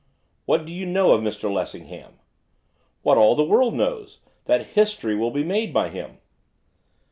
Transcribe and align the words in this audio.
'What 0.47 0.65
do 0.65 0.73
you 0.73 0.87
know 0.87 1.11
of 1.11 1.21
Mr 1.21 1.47
Lessingham?' 1.53 2.17
'What 3.03 3.19
all 3.19 3.35
the 3.35 3.43
world 3.43 3.75
knows, 3.75 4.19
that 4.45 4.69
history 4.73 5.15
will 5.15 5.29
be 5.29 5.43
made 5.43 5.71
by 5.71 5.89
him. 5.89 6.17